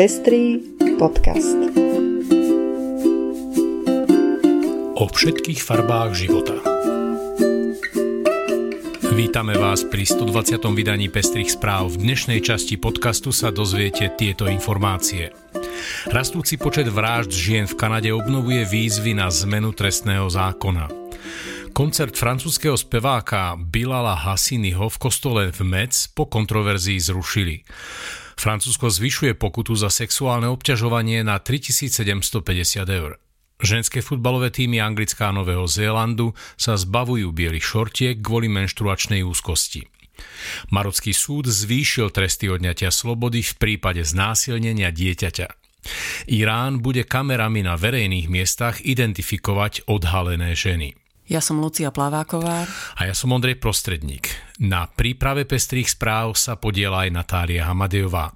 Pestrý 0.00 0.56
podcast. 0.96 1.60
O 4.96 5.04
všetkých 5.04 5.60
farbách 5.60 6.16
života. 6.16 6.56
Vítame 9.12 9.60
vás 9.60 9.84
pri 9.84 10.08
120. 10.08 10.56
vydaní 10.72 11.12
Pestrých 11.12 11.52
správ. 11.52 11.92
V 11.92 12.00
dnešnej 12.00 12.40
časti 12.40 12.80
podcastu 12.80 13.28
sa 13.28 13.52
dozviete 13.52 14.08
tieto 14.16 14.48
informácie. 14.48 15.36
Rastúci 16.08 16.56
počet 16.56 16.88
vražd 16.88 17.36
žien 17.36 17.68
v 17.68 17.76
Kanade 17.76 18.08
obnovuje 18.08 18.64
výzvy 18.64 19.12
na 19.12 19.28
zmenu 19.28 19.76
trestného 19.76 20.32
zákona. 20.32 20.88
Koncert 21.76 22.16
francúzského 22.16 22.80
speváka 22.80 23.52
Bilala 23.60 24.16
Hassiniho 24.16 24.88
v 24.88 24.96
kostole 24.96 25.52
v 25.52 25.60
Metz 25.60 26.08
po 26.08 26.24
kontroverzii 26.24 26.96
zrušili. 26.96 27.68
Francúzsko 28.38 28.90
zvyšuje 28.90 29.38
pokutu 29.38 29.74
za 29.78 29.88
sexuálne 29.88 30.46
obťažovanie 30.50 31.22
na 31.22 31.38
3750 31.38 32.86
eur. 32.86 33.16
Ženské 33.60 34.00
futbalové 34.00 34.48
týmy 34.48 34.80
Anglická 34.80 35.28
a 35.28 35.36
Nového 35.36 35.68
Zélandu 35.68 36.32
sa 36.56 36.80
zbavujú 36.80 37.28
bielých 37.28 37.64
šortiek 37.64 38.16
kvôli 38.16 38.48
menštruačnej 38.48 39.20
úzkosti. 39.20 39.84
Marocký 40.72 41.12
súd 41.16 41.48
zvýšil 41.48 42.12
tresty 42.12 42.48
odňatia 42.48 42.92
slobody 42.92 43.40
v 43.40 43.52
prípade 43.56 44.04
znásilnenia 44.04 44.92
dieťaťa. 44.92 45.48
Irán 46.28 46.84
bude 46.84 47.08
kamerami 47.08 47.64
na 47.64 47.76
verejných 47.76 48.28
miestach 48.28 48.84
identifikovať 48.84 49.88
odhalené 49.88 50.52
ženy. 50.52 50.99
Ja 51.30 51.38
som 51.38 51.62
Lucia 51.62 51.94
Plaváková. 51.94 52.66
A 52.98 53.06
ja 53.06 53.14
som 53.14 53.30
Ondrej 53.30 53.62
Prostredník. 53.62 54.34
Na 54.58 54.90
príprave 54.90 55.46
pestrých 55.46 55.94
správ 55.94 56.34
sa 56.34 56.58
podiela 56.58 57.06
aj 57.06 57.14
Natália 57.14 57.70
Hamadejová. 57.70 58.34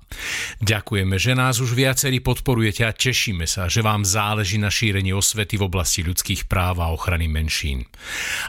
Ďakujeme, 0.62 1.18
že 1.18 1.34
nás 1.34 1.58
už 1.58 1.74
viacerí 1.74 2.22
podporujete 2.22 2.86
a 2.86 2.94
tešíme 2.94 3.50
sa, 3.50 3.66
že 3.66 3.82
vám 3.82 4.06
záleží 4.06 4.62
na 4.62 4.70
šírení 4.70 5.10
osvety 5.10 5.58
v 5.58 5.66
oblasti 5.66 6.06
ľudských 6.06 6.46
práv 6.46 6.78
a 6.78 6.94
ochrany 6.94 7.26
menšín. 7.26 7.82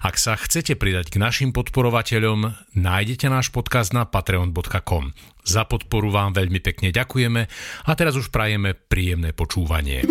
Ak 0.06 0.22
sa 0.22 0.38
chcete 0.38 0.78
pridať 0.78 1.10
k 1.10 1.18
našim 1.18 1.50
podporovateľom, 1.50 2.54
nájdete 2.78 3.26
náš 3.26 3.50
podcast 3.50 3.98
na 3.98 4.06
patreon.com. 4.06 5.18
Za 5.42 5.66
podporu 5.66 6.14
vám 6.14 6.38
veľmi 6.38 6.62
pekne 6.62 6.94
ďakujeme 6.94 7.42
a 7.90 7.92
teraz 7.98 8.14
už 8.14 8.30
prajeme 8.30 8.78
príjemné 8.78 9.34
počúvanie. 9.34 10.06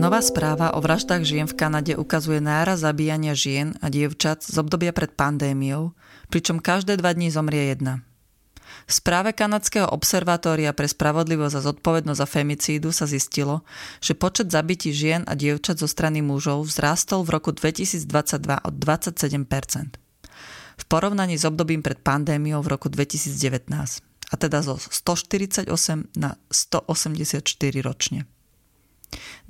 Nová 0.00 0.24
správa 0.24 0.72
o 0.72 0.80
vraždách 0.80 1.28
žien 1.28 1.44
v 1.44 1.60
Kanade 1.60 1.92
ukazuje 1.92 2.40
náraz 2.40 2.80
zabíjania 2.80 3.36
žien 3.36 3.76
a 3.84 3.92
dievčat 3.92 4.40
z 4.40 4.56
obdobia 4.56 4.96
pred 4.96 5.12
pandémiou, 5.12 5.92
pričom 6.32 6.56
každé 6.56 6.96
dva 6.96 7.12
dní 7.12 7.28
zomrie 7.28 7.68
jedna. 7.68 8.00
V 8.88 8.92
správe 8.96 9.36
Kanadského 9.36 9.84
observatória 9.92 10.72
pre 10.72 10.88
spravodlivosť 10.88 11.52
a 11.52 11.64
zodpovednosť 11.68 12.16
za 12.16 12.24
femicídu 12.24 12.96
sa 12.96 13.04
zistilo, 13.04 13.60
že 14.00 14.16
počet 14.16 14.48
zabití 14.48 14.88
žien 14.88 15.20
a 15.28 15.36
dievčat 15.36 15.76
zo 15.76 15.84
strany 15.84 16.24
mužov 16.24 16.64
vzrástol 16.64 17.20
v 17.20 17.36
roku 17.36 17.52
2022 17.52 18.08
o 18.40 18.70
27%. 18.72 20.00
V 20.80 20.84
porovnaní 20.88 21.36
s 21.36 21.44
obdobím 21.44 21.84
pred 21.84 22.00
pandémiou 22.00 22.64
v 22.64 22.72
roku 22.72 22.88
2019, 22.88 23.36
a 24.32 24.34
teda 24.40 24.64
zo 24.64 24.80
148 24.80 25.68
na 26.16 26.40
184 26.48 27.44
ročne. 27.84 28.24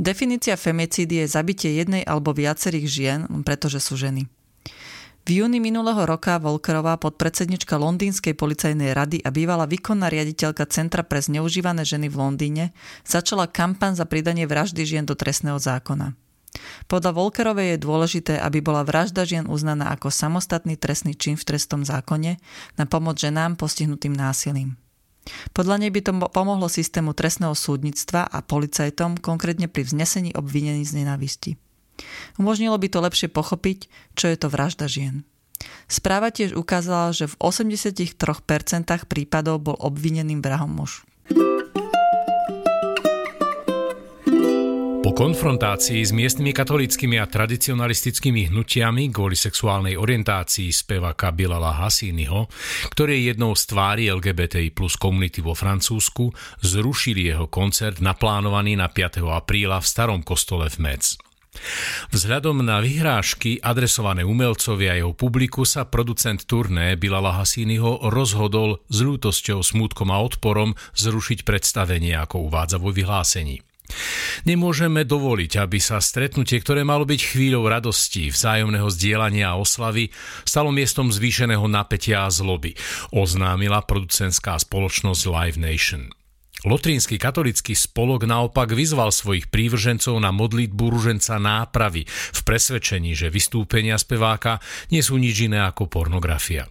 Definícia 0.01 0.57
femicídy 0.57 1.25
je 1.25 1.27
zabitie 1.29 1.77
jednej 1.77 2.03
alebo 2.09 2.33
viacerých 2.33 2.87
žien, 2.89 3.21
pretože 3.45 3.81
sú 3.85 4.01
ženy. 4.01 4.29
V 5.29 5.45
júni 5.45 5.61
minulého 5.61 6.01
roka 6.09 6.41
Volkerová, 6.41 6.97
podpredsednička 6.97 7.77
Londýnskej 7.77 8.33
policajnej 8.35 8.97
rady 8.97 9.21
a 9.21 9.29
bývalá 9.29 9.69
výkonná 9.69 10.09
riaditeľka 10.09 10.65
Centra 10.73 11.05
pre 11.05 11.21
zneužívané 11.21 11.85
ženy 11.85 12.09
v 12.09 12.17
Londýne, 12.17 12.65
začala 13.05 13.45
kampan 13.45 13.93
za 13.93 14.09
pridanie 14.09 14.49
vraždy 14.49 14.81
žien 14.83 15.05
do 15.05 15.13
trestného 15.13 15.61
zákona. 15.61 16.17
Podľa 16.91 17.15
Volkerovej 17.15 17.77
je 17.77 17.85
dôležité, 17.85 18.35
aby 18.43 18.59
bola 18.59 18.83
vražda 18.83 19.23
žien 19.23 19.47
uznaná 19.47 19.93
ako 19.95 20.11
samostatný 20.11 20.75
trestný 20.75 21.15
čin 21.15 21.39
v 21.39 21.47
trestnom 21.47 21.87
zákone 21.87 22.41
na 22.75 22.85
pomoc 22.91 23.21
ženám 23.21 23.55
postihnutým 23.55 24.17
násilím. 24.17 24.75
Podľa 25.53 25.77
nej 25.83 25.91
by 25.91 26.01
to 26.05 26.13
pomohlo 26.31 26.67
systému 26.71 27.13
trestného 27.13 27.53
súdnictva 27.53 28.27
a 28.27 28.39
policajtom 28.41 29.19
konkrétne 29.19 29.67
pri 29.67 29.87
vznesení 29.87 30.35
obvinení 30.35 30.87
z 30.87 31.03
nenávisti. 31.03 31.59
Umožnilo 32.41 32.77
by 32.81 32.89
to 32.89 32.99
lepšie 33.05 33.29
pochopiť, 33.29 33.93
čo 34.17 34.33
je 34.33 34.37
to 34.41 34.49
vražda 34.49 34.89
žien. 34.89 35.29
Správa 35.91 36.33
tiež 36.33 36.57
ukázala, 36.57 37.13
že 37.13 37.29
v 37.29 37.37
83% 37.37 38.17
prípadov 39.05 39.61
bol 39.61 39.77
obvineným 39.77 40.41
vrahom 40.41 40.73
muž. 40.73 41.05
Po 45.11 45.27
konfrontácii 45.27 46.07
s 46.07 46.15
miestnymi 46.15 46.55
katolickými 46.55 47.19
a 47.19 47.27
tradicionalistickými 47.27 48.47
hnutiami 48.47 49.11
kvôli 49.11 49.35
sexuálnej 49.35 49.99
orientácii 49.99 50.71
speváka 50.71 51.35
Bilala 51.35 51.75
Hasínyho, 51.83 52.47
ktorý 52.95 53.19
je 53.19 53.35
jednou 53.35 53.59
z 53.59 53.63
tvári 53.67 54.07
LGBTI 54.07 54.71
plus 54.71 54.95
komunity 54.95 55.43
vo 55.43 55.59
Francúzsku, 55.59 56.31
zrušili 56.63 57.27
jeho 57.27 57.51
koncert 57.51 57.99
naplánovaný 57.99 58.79
na 58.79 58.87
5. 58.87 59.27
apríla 59.27 59.83
v 59.83 59.91
starom 59.91 60.23
kostole 60.23 60.71
v 60.71 60.79
Metz. 60.79 61.19
Vzhľadom 62.15 62.63
na 62.63 62.79
vyhrážky 62.79 63.59
adresované 63.59 64.23
umelcovi 64.23 64.87
a 64.87 64.95
jeho 64.95 65.11
publiku 65.11 65.67
sa 65.67 65.91
producent 65.91 66.47
turné 66.47 66.95
Bilala 66.95 67.35
Hasínyho 67.35 68.15
rozhodol 68.15 68.79
s 68.87 69.03
ľútosťou, 69.03 69.59
smútkom 69.59 70.15
a 70.15 70.23
odporom 70.23 70.79
zrušiť 70.95 71.43
predstavenie, 71.43 72.15
ako 72.15 72.47
uvádza 72.47 72.79
vo 72.79 72.95
vyhlásení. 72.95 73.67
Nemôžeme 74.49 75.05
dovoliť, 75.05 75.61
aby 75.61 75.79
sa 75.83 76.01
stretnutie, 76.01 76.59
ktoré 76.63 76.83
malo 76.87 77.05
byť 77.05 77.21
chvíľou 77.35 77.69
radosti, 77.69 78.33
vzájomného 78.33 78.89
zdieľania 78.89 79.53
a 79.53 79.59
oslavy, 79.61 80.11
stalo 80.49 80.73
miestom 80.73 81.13
zvýšeného 81.13 81.65
napätia 81.69 82.27
a 82.27 82.33
zloby, 82.33 82.75
oznámila 83.13 83.85
producentská 83.85 84.57
spoločnosť 84.59 85.23
Live 85.29 85.59
Nation. 85.61 86.11
Lotrínsky 86.61 87.17
katolický 87.17 87.73
spolok 87.73 88.29
naopak 88.29 88.77
vyzval 88.77 89.09
svojich 89.09 89.49
prívržencov 89.49 90.13
na 90.21 90.29
modlitbu 90.29 90.93
ruženca 90.93 91.41
nápravy 91.41 92.05
v 92.09 92.41
presvedčení, 92.45 93.17
že 93.17 93.33
vystúpenia 93.33 93.97
speváka 93.97 94.61
nie 94.93 95.01
sú 95.01 95.17
nič 95.17 95.49
iné 95.49 95.65
ako 95.65 95.89
pornografia. 95.89 96.69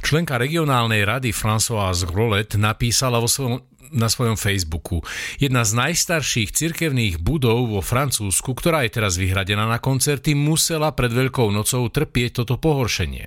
Členka 0.00 0.40
regionálnej 0.40 1.04
rady 1.04 1.30
Françoise 1.30 2.08
Grolet 2.08 2.56
napísala 2.56 3.20
vo 3.20 3.28
svojom 3.28 3.70
na 3.90 4.06
svojom 4.06 4.38
Facebooku. 4.38 5.02
Jedna 5.42 5.66
z 5.66 5.74
najstarších 5.74 6.54
cirkevných 6.54 7.18
budov 7.18 7.74
vo 7.74 7.80
Francúzsku, 7.82 8.54
ktorá 8.54 8.86
je 8.86 8.94
teraz 8.94 9.18
vyhradená 9.18 9.66
na 9.66 9.82
koncerty, 9.82 10.38
musela 10.38 10.94
pred 10.94 11.10
Veľkou 11.10 11.50
nocou 11.50 11.90
trpieť 11.90 12.42
toto 12.42 12.56
pohoršenie. 12.56 13.26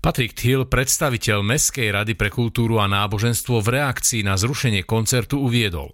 Patrick 0.00 0.36
Hill, 0.40 0.64
predstaviteľ 0.64 1.44
Mestskej 1.44 1.92
rady 1.92 2.16
pre 2.16 2.32
kultúru 2.32 2.80
a 2.80 2.88
náboženstvo 2.88 3.60
v 3.60 3.80
reakcii 3.80 4.24
na 4.24 4.36
zrušenie 4.40 4.84
koncertu 4.88 5.40
uviedol. 5.40 5.92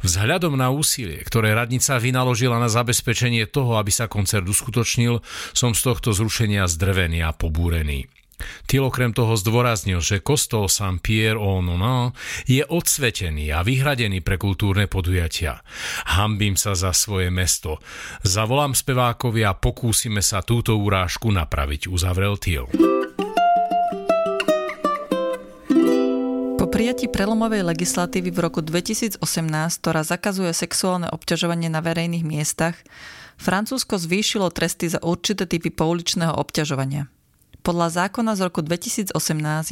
Vzhľadom 0.00 0.56
na 0.56 0.72
úsilie, 0.72 1.20
ktoré 1.20 1.52
radnica 1.52 2.00
vynaložila 2.00 2.56
na 2.56 2.72
zabezpečenie 2.72 3.44
toho, 3.48 3.76
aby 3.76 3.92
sa 3.92 4.08
koncert 4.08 4.48
uskutočnil, 4.48 5.20
som 5.52 5.76
z 5.76 5.80
tohto 5.80 6.16
zrušenia 6.16 6.64
zdrvený 6.64 7.20
a 7.20 7.36
pobúrený. 7.36 8.08
Til 8.64 8.86
okrem 8.88 9.14
toho 9.14 9.38
zdôraznil, 9.38 10.02
že 10.02 10.24
kostol 10.24 10.66
Saint-Pierre 10.66 11.38
au 11.38 11.62
Nonan 11.62 12.16
je 12.48 12.64
odsvetený 12.64 13.54
a 13.54 13.62
vyhradený 13.62 14.20
pre 14.20 14.40
kultúrne 14.40 14.90
podujatia. 14.90 15.62
Hambím 16.08 16.58
sa 16.58 16.74
za 16.74 16.90
svoje 16.96 17.30
mesto. 17.30 17.78
Zavolám 18.26 18.74
spevákovi 18.74 19.46
a 19.46 19.54
pokúsime 19.54 20.20
sa 20.24 20.42
túto 20.42 20.74
urážku 20.74 21.30
napraviť, 21.30 21.86
uzavrel 21.86 22.36
Til. 22.40 22.66
Po 26.58 26.66
prijatí 26.66 27.06
prelomovej 27.12 27.62
legislatívy 27.62 28.32
v 28.32 28.38
roku 28.40 28.64
2018, 28.64 29.20
ktorá 29.78 30.02
zakazuje 30.02 30.50
sexuálne 30.50 31.06
obťažovanie 31.12 31.68
na 31.68 31.84
verejných 31.84 32.24
miestach, 32.24 32.74
Francúzsko 33.38 33.98
zvýšilo 33.98 34.50
tresty 34.54 34.90
za 34.90 35.02
určité 35.02 35.44
typy 35.44 35.70
pouličného 35.70 36.34
obťažovania. 36.34 37.13
Podľa 37.64 38.04
zákona 38.04 38.36
z 38.36 38.44
roku 38.44 38.60
2018 38.60 39.16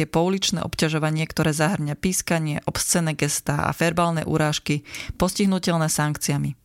je 0.01 0.09
pouličné 0.09 0.65
obťažovanie, 0.65 1.29
ktoré 1.29 1.53
zahrňa 1.53 1.93
pískanie, 1.93 2.65
obscené 2.65 3.13
gestá 3.13 3.69
a 3.69 3.77
verbálne 3.77 4.25
urážky 4.25 4.81
postihnutelné 5.21 5.93
sankciami. 5.93 6.57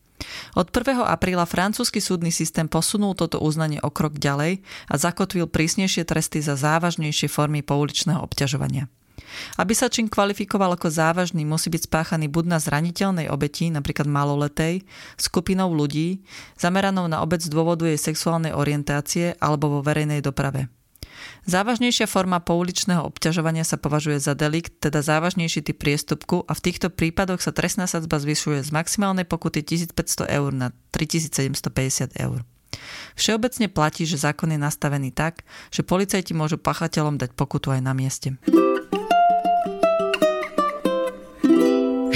Od 0.55 0.71
1. 0.71 1.03
apríla 1.03 1.43
francúzsky 1.43 1.99
súdny 1.99 2.31
systém 2.31 2.71
posunul 2.71 3.11
toto 3.11 3.43
uznanie 3.43 3.83
o 3.83 3.91
krok 3.91 4.15
ďalej 4.15 4.63
a 4.87 4.95
zakotvil 4.95 5.51
prísnejšie 5.51 6.07
tresty 6.07 6.39
za 6.39 6.55
závažnejšie 6.55 7.27
formy 7.27 7.59
pouličného 7.59 8.23
obťažovania. 8.23 8.87
Aby 9.59 9.75
sa 9.75 9.91
čin 9.91 10.07
kvalifikoval 10.07 10.79
ako 10.79 10.87
závažný, 10.87 11.43
musí 11.43 11.67
byť 11.67 11.91
spáchaný 11.91 12.31
buď 12.31 12.55
na 12.55 12.57
zraniteľnej 12.63 13.27
obeti, 13.27 13.67
napríklad 13.67 14.07
maloletej, 14.07 14.87
skupinou 15.19 15.75
ľudí, 15.75 16.23
zameranou 16.55 17.11
na 17.11 17.19
obec 17.19 17.43
z 17.43 17.51
dôvodu 17.51 17.83
jej 17.83 17.99
sexuálnej 17.99 18.55
orientácie 18.55 19.35
alebo 19.43 19.67
vo 19.67 19.79
verejnej 19.83 20.23
doprave. 20.23 20.71
Závažnejšia 21.47 22.11
forma 22.11 22.43
pouličného 22.43 23.07
obťažovania 23.07 23.63
sa 23.63 23.79
považuje 23.79 24.19
za 24.19 24.35
delikt, 24.35 24.83
teda 24.83 24.99
závažnejší 24.99 25.63
typ 25.63 25.79
priestupku 25.79 26.43
a 26.43 26.51
v 26.51 26.59
týchto 26.59 26.91
prípadoch 26.91 27.39
sa 27.39 27.55
trestná 27.55 27.87
sadzba 27.87 28.19
zvyšuje 28.19 28.67
z 28.67 28.69
maximálnej 28.75 29.23
pokuty 29.23 29.63
1500 29.63 30.27
eur 30.27 30.51
na 30.51 30.75
3750 30.91 32.19
eur. 32.19 32.43
Všeobecne 33.15 33.71
platí, 33.71 34.03
že 34.03 34.19
zákon 34.19 34.51
je 34.51 34.59
nastavený 34.59 35.15
tak, 35.15 35.47
že 35.71 35.87
policajti 35.87 36.35
môžu 36.35 36.59
pachateľom 36.59 37.15
dať 37.15 37.31
pokutu 37.31 37.71
aj 37.71 37.79
na 37.79 37.95
mieste. 37.95 38.35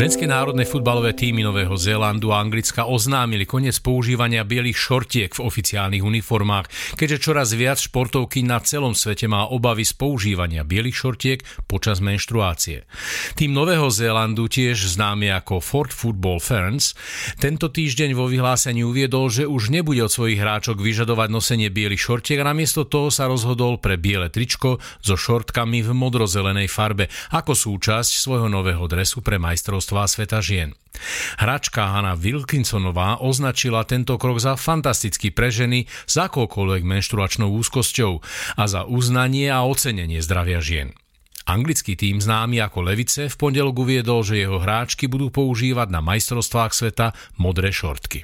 Ženské 0.01 0.25
národné 0.25 0.65
futbalové 0.65 1.13
týmy 1.13 1.45
Nového 1.45 1.77
Zélandu 1.77 2.33
a 2.33 2.41
Anglicka 2.41 2.89
oznámili 2.89 3.45
koniec 3.45 3.77
používania 3.77 4.41
bielých 4.41 4.73
šortiek 4.73 5.29
v 5.29 5.45
oficiálnych 5.45 6.01
uniformách, 6.01 6.97
keďže 6.97 7.21
čoraz 7.21 7.53
viac 7.53 7.77
športovky 7.77 8.41
na 8.41 8.57
celom 8.65 8.97
svete 8.97 9.29
má 9.29 9.45
obavy 9.45 9.85
z 9.85 9.93
používania 9.93 10.65
bielých 10.65 10.97
šortiek 10.97 11.39
počas 11.69 12.01
menštruácie. 12.01 12.89
Tým 13.37 13.53
Nového 13.53 13.93
Zélandu, 13.93 14.49
tiež 14.49 14.89
známy 14.89 15.37
ako 15.37 15.61
Fort 15.61 15.93
Football 15.93 16.41
Ferns, 16.41 16.97
tento 17.37 17.69
týždeň 17.69 18.17
vo 18.17 18.25
vyhlásení 18.25 18.81
uviedol, 18.81 19.29
že 19.29 19.45
už 19.45 19.69
nebude 19.69 20.01
od 20.01 20.09
svojich 20.09 20.41
hráčok 20.41 20.81
vyžadovať 20.81 21.29
nosenie 21.29 21.69
bielých 21.69 22.01
šortiek 22.01 22.41
a 22.41 22.49
namiesto 22.49 22.89
toho 22.89 23.13
sa 23.13 23.29
rozhodol 23.29 23.77
pre 23.77 24.01
biele 24.01 24.33
tričko 24.33 24.81
so 24.97 25.13
šortkami 25.13 25.85
v 25.85 25.93
modrozelenej 25.93 26.73
farbe 26.73 27.05
ako 27.37 27.53
súčasť 27.53 28.17
svojho 28.17 28.49
nového 28.49 28.89
dresu 28.89 29.21
pre 29.21 29.37
majstrovstvo 29.37 29.90
majstrovstvá 29.91 30.07
sveta 30.07 30.39
žien. 30.39 30.71
Hračka 31.39 31.83
Hanna 31.91 32.15
Wilkinsonová 32.15 33.19
označila 33.19 33.83
tento 33.83 34.15
krok 34.15 34.39
za 34.39 34.55
fantastický 34.55 35.31
pre 35.35 35.51
ženy 35.51 35.87
s 36.07 36.15
akoukoľvek 36.15 36.83
menštruačnou 36.87 37.51
úzkosťou 37.51 38.23
a 38.55 38.63
za 38.67 38.87
uznanie 38.87 39.51
a 39.51 39.67
ocenenie 39.67 40.23
zdravia 40.23 40.63
žien. 40.63 40.95
Anglický 41.43 41.97
tým 41.97 42.21
známy 42.21 42.61
ako 42.61 42.85
Levice 42.85 43.27
v 43.27 43.35
pondelok 43.35 43.83
uviedol, 43.83 44.21
že 44.21 44.39
jeho 44.45 44.61
hráčky 44.61 45.09
budú 45.09 45.33
používať 45.33 45.89
na 45.89 45.99
majstrovstvách 45.99 46.71
sveta 46.71 47.11
modré 47.41 47.73
šortky. 47.73 48.23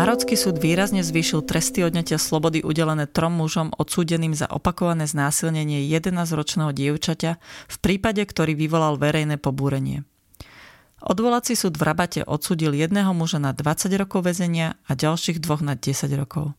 Marocký 0.00 0.32
súd 0.32 0.56
výrazne 0.56 1.04
zvýšil 1.04 1.44
tresty 1.44 1.84
odňatia 1.84 2.16
slobody 2.16 2.64
udelené 2.64 3.04
trom 3.04 3.36
mužom 3.36 3.68
odsúdeným 3.76 4.32
za 4.32 4.48
opakované 4.48 5.04
znásilnenie 5.04 5.84
11-ročného 5.92 6.72
dievčaťa 6.72 7.36
v 7.68 7.76
prípade, 7.84 8.24
ktorý 8.24 8.56
vyvolal 8.56 8.96
verejné 8.96 9.36
pobúrenie. 9.36 10.08
Odvolací 11.04 11.52
súd 11.52 11.76
v 11.76 11.84
Rabate 11.84 12.24
odsúdil 12.24 12.72
jedného 12.80 13.12
muža 13.12 13.44
na 13.44 13.52
20 13.52 13.92
rokov 14.00 14.24
väzenia 14.24 14.80
a 14.88 14.96
ďalších 14.96 15.36
dvoch 15.36 15.60
na 15.60 15.76
10 15.76 16.08
rokov. 16.16 16.56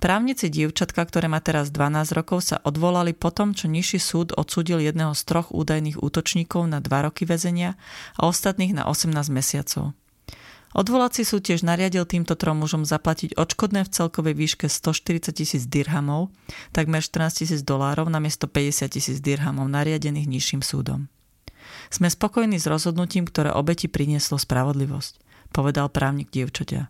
Právnici 0.00 0.48
dievčatka, 0.48 1.04
ktoré 1.04 1.28
má 1.28 1.44
teraz 1.44 1.68
12 1.68 2.16
rokov, 2.16 2.40
sa 2.40 2.56
odvolali 2.64 3.12
potom, 3.12 3.52
čo 3.52 3.68
nižší 3.68 4.00
súd 4.00 4.32
odsúdil 4.32 4.80
jedného 4.80 5.12
z 5.12 5.20
troch 5.28 5.52
údajných 5.52 6.00
útočníkov 6.00 6.72
na 6.72 6.80
2 6.80 6.88
roky 7.04 7.28
väzenia 7.28 7.76
a 8.16 8.32
ostatných 8.32 8.72
na 8.72 8.88
18 8.88 9.12
mesiacov. 9.28 9.92
Odvolací 10.72 11.20
súd 11.28 11.44
tiež 11.44 11.68
nariadil 11.68 12.08
týmto 12.08 12.32
trom 12.32 12.64
mužom 12.64 12.88
zaplatiť 12.88 13.36
odškodné 13.36 13.84
v 13.84 13.92
celkovej 13.92 14.32
výške 14.32 14.66
140 14.72 15.36
tisíc 15.36 15.68
dirhamov, 15.68 16.32
takmer 16.72 17.04
14 17.04 17.44
tisíc 17.44 17.60
dolárov 17.60 18.08
namiesto 18.08 18.48
50 18.48 18.88
tisíc 18.88 19.20
dirhamov 19.20 19.68
nariadených 19.68 20.28
nižším 20.28 20.64
súdom. 20.64 21.12
Sme 21.92 22.08
spokojní 22.08 22.56
s 22.56 22.64
rozhodnutím, 22.64 23.28
ktoré 23.28 23.52
obeti 23.52 23.84
prinieslo 23.84 24.40
spravodlivosť, 24.40 25.20
povedal 25.52 25.92
právnik 25.92 26.32
dievčatia. 26.32 26.88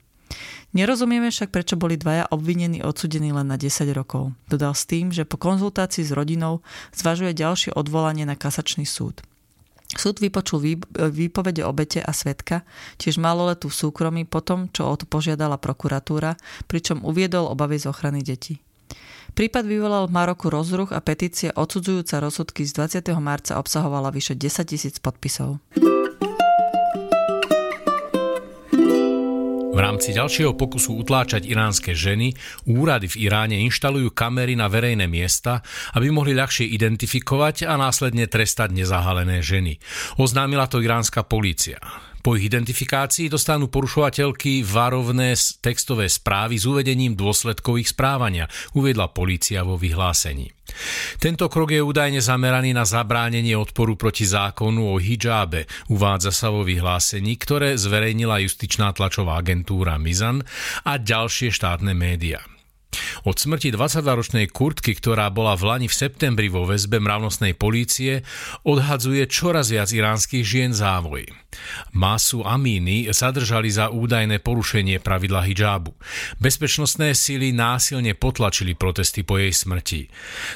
Nerozumieme 0.73 1.29
však, 1.29 1.52
prečo 1.52 1.76
boli 1.76 2.00
dvaja 2.00 2.31
obvinení 2.32 2.81
odsudení 2.81 3.34
len 3.37 3.50
na 3.50 3.61
10 3.61 3.84
rokov. 3.93 4.32
Dodal 4.49 4.73
s 4.73 4.88
tým, 4.88 5.12
že 5.12 5.29
po 5.29 5.37
konzultácii 5.37 6.06
s 6.06 6.14
rodinou 6.14 6.64
zvažuje 6.96 7.37
ďalšie 7.37 7.76
odvolanie 7.76 8.25
na 8.25 8.38
kasačný 8.38 8.88
súd. 8.88 9.20
Súd 9.93 10.25
vypočul 10.25 10.89
výpovede 10.97 11.62
obete 11.69 12.00
a 12.00 12.12
svetka, 12.17 12.65
tiež 12.97 13.21
maloletú 13.21 13.69
v 13.69 13.77
súkromí 13.77 14.23
po 14.25 14.41
tom, 14.41 14.73
čo 14.73 14.89
o 14.89 14.94
to 14.97 15.05
požiadala 15.05 15.61
prokuratúra, 15.61 16.41
pričom 16.65 17.05
uviedol 17.05 17.53
obavy 17.53 17.77
z 17.77 17.93
ochrany 17.93 18.25
detí. 18.25 18.61
Prípad 19.33 19.65
vyvolal 19.65 20.09
v 20.09 20.15
Maroku 20.17 20.53
rozruch 20.53 20.93
a 20.93 21.00
petícia 21.00 21.56
odsudzujúca 21.56 22.21
rozsudky 22.21 22.69
z 22.69 23.00
20. 23.00 23.17
marca 23.17 23.56
obsahovala 23.56 24.12
vyše 24.12 24.37
10 24.37 24.69
tisíc 24.69 25.00
podpisov. 25.00 25.56
V 29.73 29.81
rámci 29.81 30.13
ďalšieho 30.13 30.53
pokusu 30.53 31.01
utláčať 31.01 31.49
iránske 31.49 31.97
ženy 31.97 32.37
úrady 32.69 33.09
v 33.09 33.25
Iráne 33.25 33.57
inštalujú 33.65 34.13
kamery 34.13 34.53
na 34.53 34.69
verejné 34.69 35.09
miesta, 35.09 35.65
aby 35.97 36.13
mohli 36.13 36.37
ľahšie 36.37 36.69
identifikovať 36.77 37.65
a 37.65 37.81
následne 37.81 38.29
trestať 38.29 38.77
nezahalené 38.77 39.41
ženy. 39.41 39.81
Oznámila 40.21 40.69
to 40.69 40.85
iránska 40.85 41.25
polícia. 41.25 41.81
Po 42.21 42.37
ich 42.37 42.53
identifikácii 42.53 43.33
dostanú 43.33 43.73
porušovateľky 43.73 44.61
varovné 44.61 45.33
textové 45.65 46.07
správy 46.13 46.61
s 46.61 46.69
uvedením 46.69 47.17
dôsledkov 47.17 47.81
ich 47.81 47.91
správania, 47.91 48.53
uviedla 48.77 49.09
polícia 49.09 49.65
vo 49.65 49.81
vyhlásení. 49.81 50.53
Tento 51.17 51.49
krok 51.49 51.73
je 51.73 51.81
údajne 51.81 52.21
zameraný 52.21 52.77
na 52.77 52.85
zabránenie 52.85 53.57
odporu 53.57 53.97
proti 53.97 54.29
zákonu 54.29 54.93
o 54.93 55.01
hijábe, 55.01 55.65
uvádza 55.89 56.31
sa 56.35 56.53
vo 56.53 56.61
vyhlásení, 56.67 57.35
ktoré 57.41 57.81
zverejnila 57.81 58.45
justičná 58.45 58.93
tlačová 58.93 59.41
agentúra 59.41 59.97
Mizan 59.97 60.45
a 60.85 61.01
ďalšie 61.01 61.49
štátne 61.49 61.97
médiá. 61.97 62.52
Od 63.23 63.39
smrti 63.39 63.71
22-ročnej 63.71 64.51
Kurtky, 64.51 64.99
ktorá 64.99 65.31
bola 65.31 65.55
v 65.55 65.71
Lani 65.71 65.87
v 65.87 65.95
septembri 65.95 66.51
vo 66.51 66.67
väzbe 66.67 66.99
mravnostnej 66.99 67.55
polície, 67.55 68.27
odhadzuje 68.67 69.31
čoraz 69.31 69.71
viac 69.71 69.95
iránskych 69.95 70.43
žien 70.43 70.75
závoj. 70.75 71.31
Masu 71.95 72.43
Amíny 72.43 73.07
zadržali 73.13 73.71
za 73.71 73.95
údajné 73.95 74.43
porušenie 74.43 74.99
pravidla 74.99 75.47
hijabu. 75.47 75.95
Bezpečnostné 76.43 77.15
síly 77.15 77.55
násilne 77.55 78.17
potlačili 78.19 78.75
protesty 78.75 79.23
po 79.23 79.39
jej 79.39 79.55
smrti. 79.55 80.11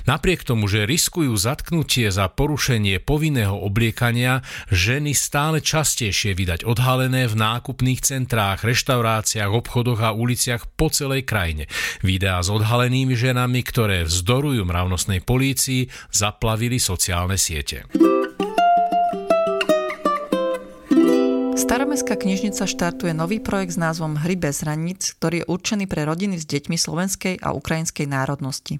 Napriek 0.08 0.42
tomu, 0.42 0.66
že 0.66 0.88
riskujú 0.88 1.36
zatknutie 1.36 2.08
za 2.10 2.26
porušenie 2.32 2.98
povinného 2.98 3.54
obliekania, 3.54 4.42
ženy 4.72 5.12
stále 5.14 5.62
častejšie 5.62 6.34
vydať 6.34 6.66
odhalené 6.66 7.28
v 7.30 7.38
nákupných 7.38 8.00
centrách, 8.02 8.64
reštauráciách, 8.64 9.52
obchodoch 9.52 10.00
a 10.02 10.16
uliciach 10.16 10.66
po 10.74 10.90
celej 10.90 11.28
krajine. 11.28 11.68
Videá 12.00 12.40
s 12.40 12.48
odhalenými 12.56 13.12
ženami, 13.12 13.60
ktoré 13.60 14.08
vzdorujú 14.08 14.64
mravnostnej 14.64 15.20
polícii, 15.20 15.92
zaplavili 16.08 16.80
sociálne 16.80 17.36
siete. 17.36 17.84
Staromestská 21.56 22.14
knižnica 22.16 22.62
štartuje 22.62 23.10
nový 23.10 23.42
projekt 23.42 23.74
s 23.74 23.82
názvom 23.82 24.22
Hry 24.22 24.38
bez 24.38 24.62
hraníc, 24.62 25.18
ktorý 25.18 25.42
je 25.42 25.48
určený 25.50 25.84
pre 25.90 26.06
rodiny 26.06 26.38
s 26.38 26.46
deťmi 26.46 26.78
slovenskej 26.78 27.42
a 27.42 27.52
ukrajinskej 27.52 28.06
národnosti. 28.06 28.78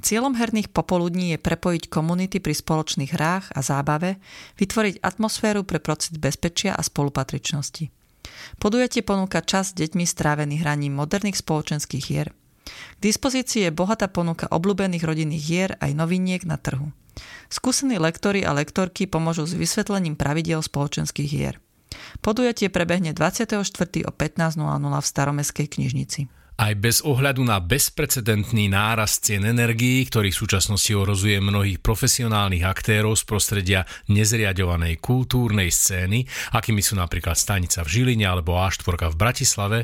Cieľom 0.00 0.32
herných 0.32 0.72
popoludní 0.72 1.36
je 1.36 1.42
prepojiť 1.42 1.92
komunity 1.92 2.40
pri 2.40 2.56
spoločných 2.56 3.12
hrách 3.12 3.52
a 3.52 3.60
zábave, 3.60 4.16
vytvoriť 4.56 5.04
atmosféru 5.04 5.68
pre 5.68 5.76
pocit 5.76 6.16
bezpečia 6.16 6.72
a 6.72 6.80
spolupatričnosti. 6.80 7.92
Podujatie 8.56 9.04
ponúka 9.04 9.44
čas 9.44 9.76
deťmi 9.76 10.08
strávený 10.08 10.64
hraním 10.64 10.96
moderných 10.96 11.44
spoločenských 11.44 12.04
hier. 12.08 12.32
K 12.66 13.00
dispozícii 13.00 13.68
je 13.68 13.70
bohatá 13.70 14.10
ponuka 14.10 14.50
obľúbených 14.50 15.06
rodinných 15.06 15.44
hier 15.44 15.70
aj 15.78 15.94
noviniek 15.94 16.42
na 16.44 16.58
trhu. 16.58 16.90
Skúsení 17.48 17.96
lektori 17.96 18.44
a 18.44 18.52
lektorky 18.52 19.08
pomôžu 19.08 19.48
s 19.48 19.56
vysvetlením 19.56 20.18
pravidiel 20.18 20.60
spoločenských 20.60 21.30
hier. 21.30 21.56
Podujatie 22.20 22.68
prebehne 22.68 23.16
24. 23.16 23.62
o 24.04 24.12
15.00 24.12 24.58
v 24.58 25.06
staromestskej 25.06 25.66
knižnici. 25.70 26.20
Aj 26.56 26.72
bez 26.72 27.04
ohľadu 27.04 27.44
na 27.44 27.60
bezprecedentný 27.60 28.72
nárast 28.72 29.28
cien 29.28 29.44
energií, 29.44 30.08
ktorý 30.08 30.32
v 30.32 30.40
súčasnosti 30.40 30.88
orozuje 30.96 31.36
mnohých 31.36 31.84
profesionálnych 31.84 32.64
aktérov 32.64 33.12
z 33.12 33.28
prostredia 33.28 33.80
nezriadovanej 34.08 34.96
kultúrnej 34.96 35.68
scény, 35.68 36.24
akými 36.56 36.80
sú 36.80 36.96
napríklad 36.96 37.36
Stanica 37.36 37.84
v 37.84 37.92
Žiline 37.92 38.24
alebo 38.24 38.56
A4 38.56 38.88
v 39.12 39.20
Bratislave, 39.20 39.78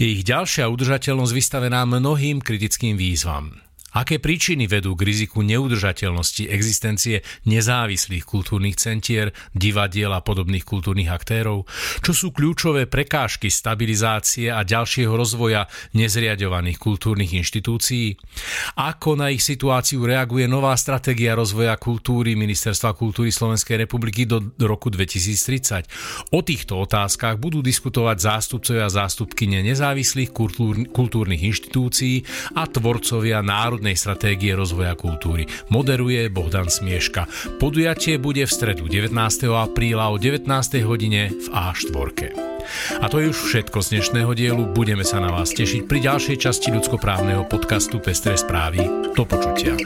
je 0.00 0.16
ich 0.16 0.24
ďalšia 0.24 0.64
udržateľnosť 0.72 1.32
vystavená 1.36 1.84
mnohým 1.84 2.40
kritickým 2.40 2.96
výzvam. 2.96 3.60
Aké 3.94 4.18
príčiny 4.18 4.66
vedú 4.66 4.98
k 4.98 5.06
riziku 5.06 5.46
neudržateľnosti 5.46 6.50
existencie 6.50 7.22
nezávislých 7.46 8.26
kultúrnych 8.26 8.74
centier, 8.74 9.30
divadiel 9.54 10.10
a 10.10 10.18
podobných 10.18 10.66
kultúrnych 10.66 11.06
aktérov? 11.06 11.62
Čo 12.02 12.10
sú 12.10 12.28
kľúčové 12.34 12.90
prekážky 12.90 13.46
stabilizácie 13.54 14.50
a 14.50 14.66
ďalšieho 14.66 15.14
rozvoja 15.14 15.70
nezriadovaných 15.94 16.74
kultúrnych 16.82 17.38
inštitúcií? 17.38 18.18
Ako 18.82 19.14
na 19.14 19.30
ich 19.30 19.46
situáciu 19.46 20.02
reaguje 20.02 20.50
nová 20.50 20.74
stratégia 20.74 21.38
rozvoja 21.38 21.78
kultúry 21.78 22.34
Ministerstva 22.34 22.98
kultúry 22.98 23.30
Slovenskej 23.30 23.86
republiky 23.86 24.26
do 24.26 24.42
roku 24.58 24.90
2030? 24.90 26.34
O 26.34 26.42
týchto 26.42 26.82
otázkach 26.82 27.38
budú 27.38 27.62
diskutovať 27.62 28.16
zástupcovia 28.18 28.90
a 28.90 28.94
zástupkyne 29.06 29.62
nezávislých 29.62 30.34
kultúrnych 30.90 31.42
inštitúcií 31.46 32.26
a 32.58 32.66
tvorcovia 32.66 33.38
národných 33.38 33.83
národnej 33.84 34.00
stratégie 34.00 34.56
rozvoja 34.56 34.96
kultúry. 34.96 35.44
Moderuje 35.68 36.32
Bohdan 36.32 36.72
Smieška. 36.72 37.28
Podujatie 37.60 38.16
bude 38.16 38.48
v 38.48 38.48
stredu 38.48 38.88
19. 38.88 39.12
apríla 39.52 40.08
o 40.08 40.16
19. 40.16 40.48
hodine 40.88 41.28
v 41.28 41.46
A4. 41.52 42.32
A 43.04 43.12
to 43.12 43.20
je 43.20 43.28
už 43.28 43.36
všetko 43.44 43.84
z 43.84 44.00
dnešného 44.00 44.32
dielu. 44.32 44.64
Budeme 44.72 45.04
sa 45.04 45.20
na 45.20 45.28
vás 45.28 45.52
tešiť 45.52 45.84
pri 45.84 46.00
ďalšej 46.00 46.36
časti 46.40 46.72
ľudskoprávneho 46.72 47.44
podcastu 47.44 48.00
Pestré 48.00 48.40
správy. 48.40 48.80
Do 49.12 49.28
počutia. 49.28 49.76